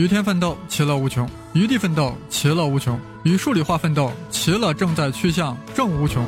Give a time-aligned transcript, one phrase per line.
[0.00, 6.24] 与天奋斗，其乐无穷；与地奋斗，其乐无穷；与数理化奋斗，其乐正在趋向正无穷。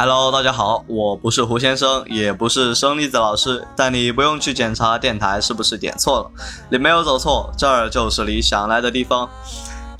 [0.00, 6.30] Hello，大家好，我不是胡先生，也不是生栗子老师，但你不用去检查电台是不是点错了，
[6.70, 9.28] 你没有走错，这儿就是你想来的地方。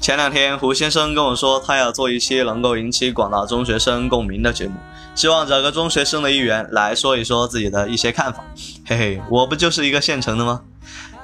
[0.01, 4.75] 前两天胡先生跟我说，他要做一期能够引起广大中学生共鸣的节目，
[5.17, 8.45] 希望找个中学生的一员来说一说自己的一些看法。
[8.87, 10.61] 嘿嘿，我不就是一个现成的吗？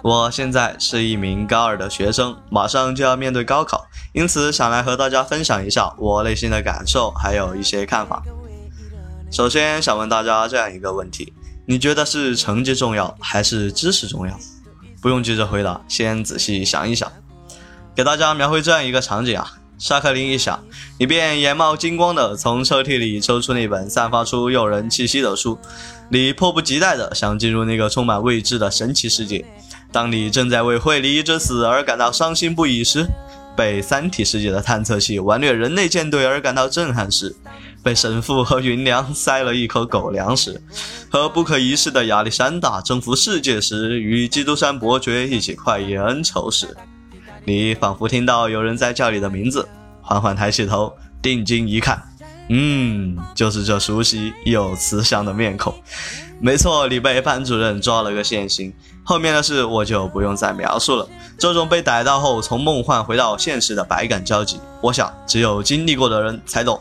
[0.02, 8.20] 我现在是一名高二的学生，马上就要面对高考，因此想来和大家分享一下我内心的感受，还有一些看法。
[9.34, 11.33] 首先想问大家这样一个问题：
[11.66, 14.38] 你觉得是成绩重要还是知识重要？
[15.02, 17.11] 不用急着回答，先仔细想一想。
[17.97, 20.62] 给大家描绘这样一个场景啊，下课铃一响，
[21.00, 25.58] 你便眼冒金光的从抽屉里抽出那本散发出诱人气息的书，
[26.11, 29.45] 你迫不及待的想进入那个充满未知的神奇世界。
[29.91, 33.05] 当你正在为惠理之死而感到伤心不已时，
[33.56, 37.34] 被三体世界的探测器顽虐人类舰队而感到震撼时。
[37.83, 40.58] 被神父和云娘塞了一口狗粮时，
[41.11, 46.74] 和不可一世的亚历山大征服世界时，与基督山伯爵一起快意恩仇时，
[47.44, 49.68] 你仿佛听到有人在叫你的名字，
[50.00, 52.02] 缓缓抬起头，定睛一看，
[52.48, 55.74] 嗯，就是这熟悉又慈祥的面孔。
[56.41, 58.72] 没错，你被班主任抓了个现行。
[59.05, 61.06] 后面的事我就不用再描述了。
[61.38, 66.80] 这种被逮到后从梦幻回到现实的百感交集，我想只有经历过的人才懂。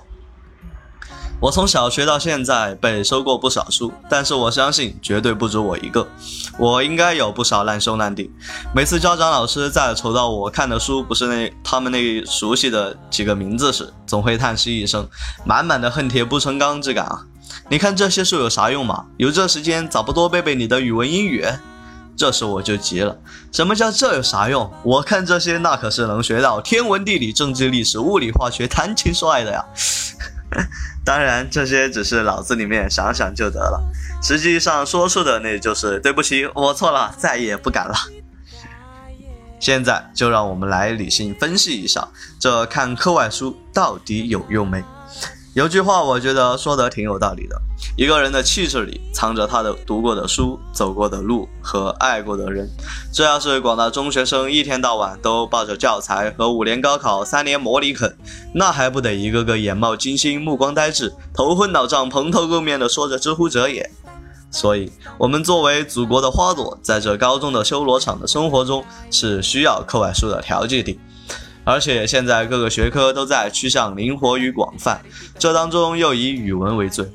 [1.41, 6.07] 我从小学到现在被收过不少书，但是我相信绝对不止我一个。
[6.57, 8.31] 我应该有不少烂兄烂弟。
[8.73, 15.05] 每次家长老师在瞅到我看的书不是那他们那熟悉的几个名字时，总会叹息一声，
[15.43, 17.25] 满满的恨铁不成钢之感啊！
[17.69, 19.08] 你看这些书有啥用嘛？
[19.17, 21.45] 有这时间咋不多背背你的语文英语？
[22.15, 23.17] 这时我就急了，
[23.51, 24.71] 什么叫这有啥用？
[24.83, 29.65] 我看这些那可是能学到天文地理政治历史物理化学谈情说爱的呀！
[31.03, 33.81] 当然，这些只是脑子里面想想就得了，
[34.21, 37.95] 实际上说出的那就是对不起，我错了，再也不敢了。
[39.59, 42.07] 现在就让我们来理性分析一下，
[42.39, 44.83] 这看课外书到底有用没？
[45.53, 47.55] 有句话，我觉得说的挺有道理的。
[47.95, 52.67] 一个人的气质里藏着他的读过的书、走过的路和爱过的人。
[53.14, 58.17] 这要是广大中学生一天到晚都抱着教材和五年高考、三年模拟啃，
[58.55, 63.87] 那还不得一个个眼冒金星、目光呆滞、头昏脑胀、蓬头垢面的说着“知乎者也”。
[64.49, 70.99] 所以，我们作为祖国的花朵，在这高中的修罗场的生活中，是需要课外书的调剂的。
[71.65, 75.01] 而且现在各个学科都在趋向灵活与广泛，
[75.39, 77.09] 这当中又以语文为最。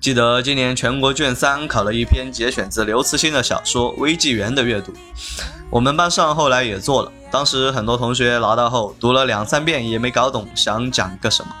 [0.00, 4.92] 记得今年全国卷三考了一篇节选自刘慈欣的小说《微纪元》的阅读，
[5.70, 7.10] 我们班上后来也做了。
[7.30, 11.52] 当时很多同学拿到后读了两三遍也没搞懂想讲个什么，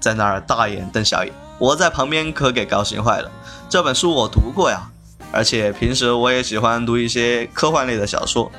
[0.00, 1.32] 在那儿大眼瞪小眼。
[1.58, 3.30] 我在旁边可给高兴坏了，
[3.68, 4.90] 这本书我读过呀，
[5.30, 8.50] 而且平时我也喜欢读一些科幻类的小说。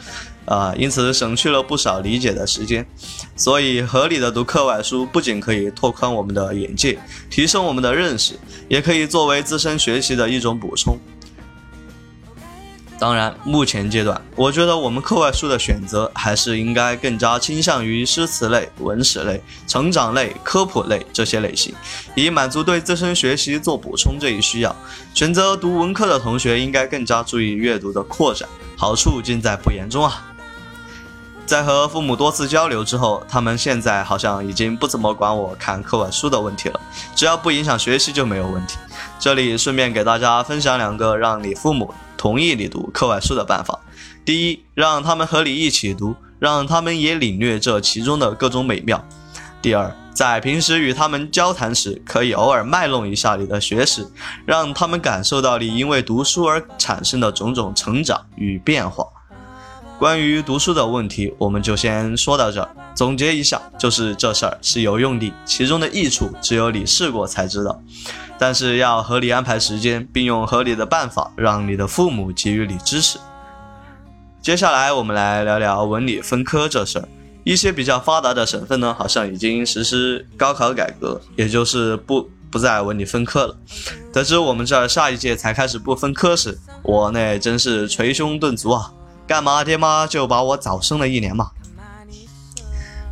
[0.45, 2.85] 啊，因此省去了不少理解的时间，
[3.35, 6.99] 所以合理的读课外书不仅可以拓宽我们的眼界，
[7.29, 8.33] 提升我们的认识，
[8.67, 10.97] 也可以作为自身学习的一种补充。
[12.99, 21.73] 当然，目前阶段，我觉得我们课外书的选择还是应该更加倾向于诗词类、文史类、成长类、科普类这些类型，
[22.15, 24.73] 以满足对自身学习做补充这一需要。
[25.13, 30.32] 选择读文科的同学应该更加注意阅读的扩展，好处尽在不言中啊。
[31.45, 36.79] 在和父母多次交流之后，他们现在好像已经不怎么管我看课外书的问题了，
[37.13, 38.77] 只要不影响学习就没有问题。
[39.19, 43.77] 这里顺便给大家分享两个让你父母同意你读课外书的办法：
[44.23, 48.97] 第一，让他们和你一起读，让他们也领略这其中的各种美妙；
[49.61, 54.09] 第二，在平时与他们交谈时，可以偶尔卖弄一下你的学识，
[54.45, 59.05] 让他们感受到你因为读书而产生的种种成长与变化。
[60.03, 62.69] 关于读书的问题，我们就先说到这。
[62.93, 67.81] 总结一下，就是这事儿是有用的，其中的益处只有你试过才知道。
[68.37, 73.17] 但是要合理安排时间，并用合理的办法，让你的父母给予你支持。
[74.41, 77.07] 接下来我们来聊聊文理分科这事儿。
[77.45, 83.55] 一些比较发达的省份呢，好像已经实施高考改革，也就是不不再文理分科了。
[84.11, 88.91] 得知我们这儿下一届才开始不分科时，我那真是捶胸顿足啊！
[89.25, 91.51] 干嘛爹妈就把我早生了一年嘛？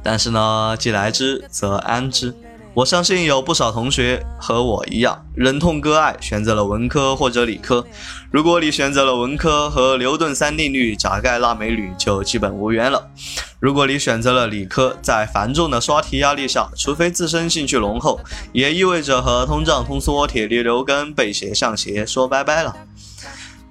[0.04, 2.36] 但是呢，既来之则安之。
[2.74, 7.86] 我相信有不少同学和我一样，忍痛割爱，选择了文科或者理科。
[8.32, 13.00] 如果你选择了文科，和牛顿三定律、钾钙钠镁铝就基本无缘了；
[13.60, 18.22] 如果你选择了理科，在繁重的刷题压力下，除非自身兴趣浓厚，
[18.54, 22.74] 也意味着和通胀通缩、铁力留根、背斜向斜说拜拜了。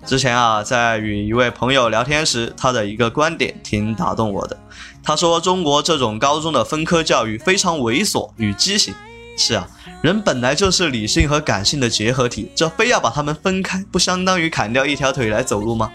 [0.06, 4.56] 之前啊，在与一位朋友聊天时，他的一个观点挺打动我的。
[5.02, 8.94] 他说：“中国这种高中的分科教育非常猥琐与畸形。”
[9.36, 9.66] 是啊，
[10.02, 15.90] 人本来就是理性和感性的结合体，这非要把他们分开，不相当于砍掉一条腿来走路吗？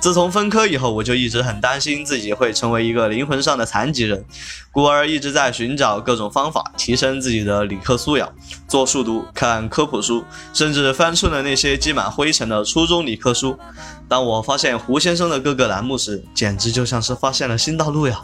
[0.00, 4.24] 自从分科以后，我就一直很担心自己会成为一个灵魂上的残疾人，
[4.70, 8.32] 故而一直在寻找各种方法提升自己的理科素养，
[8.68, 10.24] 做数读、看科普书，
[10.54, 13.58] 甚至翻出了那些积满灰尘的初中理科书。
[14.08, 18.20] 当我发现胡先生的各个栏目时，简直就像是发现了新大陆呀！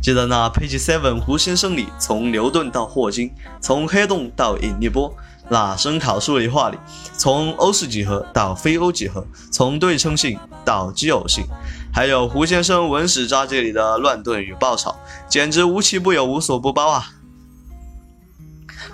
[0.00, 5.14] 记得那 Page Seven 胡先生里，从牛顿到霍金，从黑洞到引力波。
[5.50, 6.78] 那声考数理化里，
[7.16, 11.44] 从欧式几何到非欧几何，从对称性到奇偶性，
[11.92, 14.94] 还有胡先生文史札记里的乱炖与爆炒，
[15.28, 17.12] 简直无奇不有，无所不包啊！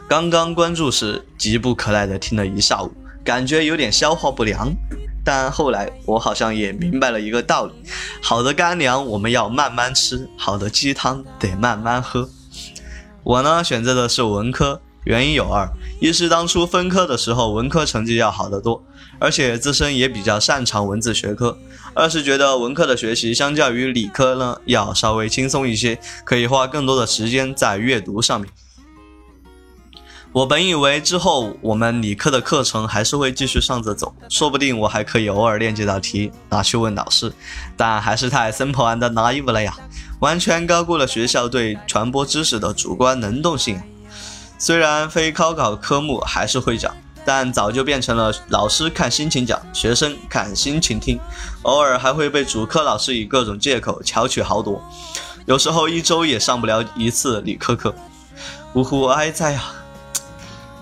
[0.09, 2.93] 刚刚关注时，急不可耐地听了一下午，
[3.25, 4.73] 感觉有点消化不良。
[5.25, 7.73] 但后来我好像也明白了一个道理：
[8.23, 12.29] 好的干粮我们要慢慢吃，好的鸡汤得慢慢喝。
[13.23, 14.81] 我呢，选择的是文科。
[15.05, 15.71] 原因有二：
[16.01, 18.83] 一是当初分科的时候，文科成绩要好得多，
[19.19, 21.57] 而且自身也比较擅长文字学科；
[21.95, 28.51] 二是觉得文科的学习相较于理科呢，要稍微轻松一些，可以花更多的时间在阅读上面。
[30.33, 37.33] 我本以为之后我们理科的课程还是会继续上着走，说不定我还可以偶尔练几道题拿去问老师，
[37.77, 39.77] 但还是太 simple and naive 了呀，
[40.19, 43.81] 完全高估了学校对传播知识的主观能动性。
[44.65, 46.91] 虽然非高考科目还是会讲，
[47.23, 51.21] 但早就变成了老师看心情讲，学生看心情听。
[51.65, 54.83] 偶尔还会被主科老师以各种借口巧取豪夺，
[55.45, 57.95] 有时候一周也上不了一次理科课。
[58.73, 59.75] 呜呼哀哉啊！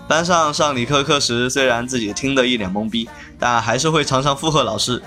[0.07, 5.03] 班上上理科课时，虽然自己听得一脸懵逼，但还是会常常附和老师。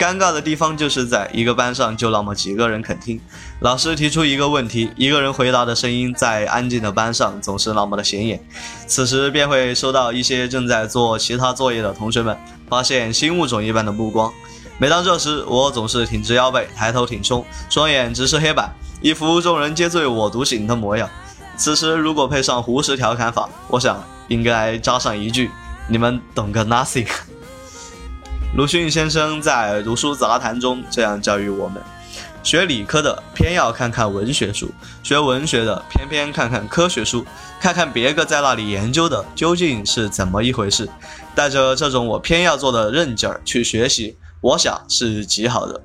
[0.00, 3.20] 尴尬的地方就是在一个班上就那么几个人肯听，
[3.60, 8.42] 老师提出一个问题，一个人回答的声音在安静的班上总是那么的显眼，
[8.86, 12.34] 此时便会收到一些正在做其他作业的同学们
[12.66, 14.32] 发现新物种一般的目光。
[14.78, 21.06] 每当这时，我总是挺直腰背，抬头挺胸，双眼直视黑板，一副众人皆醉我独醒的模样。
[21.58, 25.50] 此时如果配上胡适调侃法，我想应该加上一句：
[25.88, 27.06] 你们懂个 nothing。
[28.56, 31.80] 鲁迅先生在《读书杂谈》中这样教育我们：
[32.42, 34.68] 学理科的偏要看看文学书，
[35.04, 37.24] 学文学的偏偏看看科学书，
[37.60, 40.88] 看看别个在那里研究的究竟是怎么一回事。
[41.32, 45.80] 带着这种我偏要做的韧劲儿去学习，我想是极好的。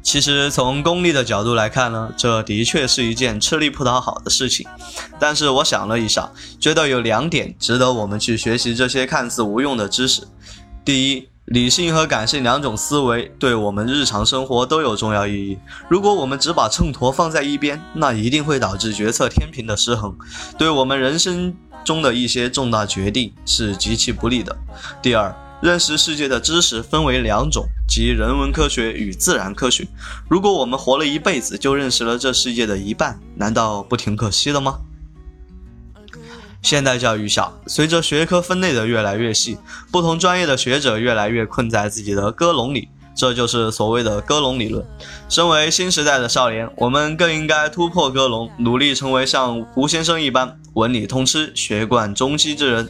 [0.00, 4.66] 其实从功利的角度来看呢，这的确是一件吃力不讨好的事情。
[5.18, 6.30] 但是我想了一下，
[6.60, 10.22] 觉得有两点值得我们去学习这些看似无用的知识。
[10.88, 15.58] 第一，理性和感性两种思维对我们日常生活都有重要意义。
[15.86, 20.16] 如果我们只把秤砣放在一边，那一定会导致决策天平的失衡，
[20.56, 21.54] 对我们人生
[21.84, 24.56] 中的一些重大决定是极其不利的。
[25.02, 29.86] 第二，认识世界的知识分为两种，即人文科学与自然科学。
[30.26, 34.78] 如果我们活了一辈子就认识了这世界的一半，难道不挺可惜的吗？
[36.62, 39.56] 现代教育下，随着学科分类的越来越细，
[39.90, 44.84] 不同专业的学者越来越困在自己的鸽笼里，这就是所谓的鸽笼理论。
[45.28, 52.88] 身为新时代的少年，我们更应该突破鸽笼，努力成为像胡先生一般文理通吃、学贯中西之人。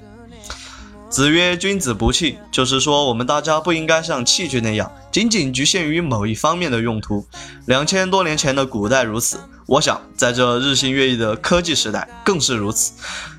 [1.10, 7.26] 子曰：“君子不器。”就是说，我们大家不应该像器具那样，仅仅局限于某一方面的用途。
[7.64, 12.92] 两千多年前的古代如此，我想在这日新月异的科技时代更是如此。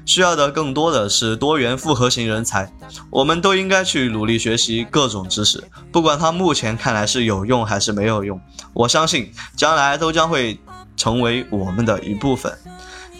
[0.09, 2.73] 需要的更多的是多元复合型人才。
[3.11, 8.41] 我们都应该去努力学习各种知识，不管它目前看来是有用还是没有用，
[8.73, 10.59] 我相信将来都将会
[10.97, 12.51] 成为我们的一部分。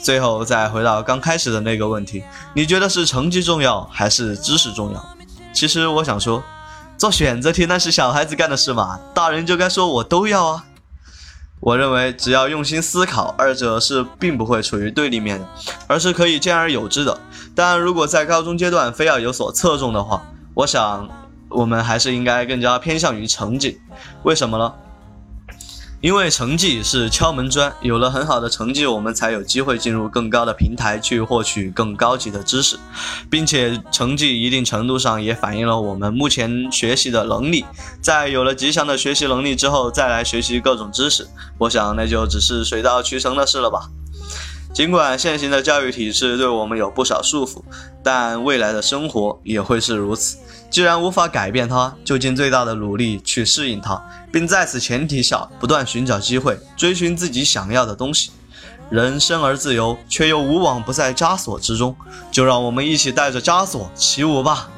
[0.02, 2.24] 最后再回到刚开始的那个问题，
[2.56, 5.16] 你觉得是成绩重要还是知识重要？
[5.54, 6.44] 其实我想说，
[6.98, 10.66] 做选择题那是小孩子干的事嘛，大人就该说我都要啊。
[11.62, 15.48] 我认为只要用心思考，二者是并不会处于对立面的，
[15.88, 17.20] 而是可以兼而有之的。
[17.54, 20.22] 但如果在高中阶段非要有所侧重的话，
[20.54, 21.10] 我想
[21.50, 23.80] 我们还是应该更加偏向于成绩。
[24.24, 24.74] 为什么呢？
[26.02, 32.80] 因为成绩是敲门砖，有了很好的成绩，我们才有机会进入更高的平台去获取更高级的知识，
[33.30, 37.66] 并且成绩一定程度上也反映了我们目前学习的能力。
[38.02, 41.28] 在有了极强的学习能力之后，再来学习各种知识，
[41.58, 43.90] 我想那就只是水到渠成的事了吧。
[44.74, 47.62] 尽管现行的教育体制对我们有不少束缚，
[48.02, 50.38] 但未来的生活也会是如此。
[50.70, 58.32] 既然无法改变它，就尽最大的努力去适应它，并在此前提下不断寻找机会，追寻自己想要的东西。
[58.90, 61.96] 人生而自由，却又无往不在枷锁之中。
[62.32, 64.70] 就让我们一起带着枷锁起舞吧！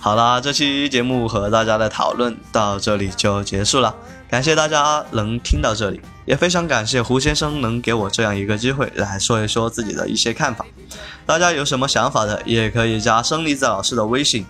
[0.00, 3.94] 好啦，这期节目和大家的讨论到这里就结束了，
[4.28, 6.00] 感谢大家能听到这里。
[6.26, 10.66] 也非常感谢胡先生能给我这样一个机会来说一说自己的一些看法。
[11.24, 14.44] 大家有什么想法的，也可以加生离子老师的微信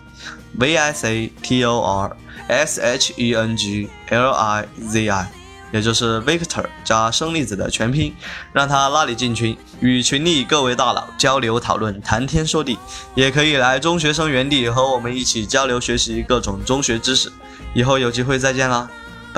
[0.56, 2.16] ，v s a t o r
[2.49, 5.28] s h e n g l i z i，
[5.70, 8.12] 也就是 Victor 加生粒子的全拼，
[8.52, 12.76] 让他拉你进群，与群里各位大佬交流讨论，谈天说地。
[13.14, 17.30] 也可以来中学生园地和我们一起交流学习各种中学知识。
[17.75, 18.88] 以后有机会再见啦，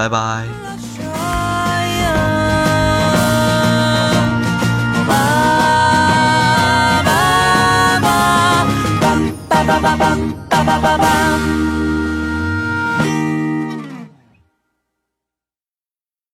[0.00, 0.46] 拜拜。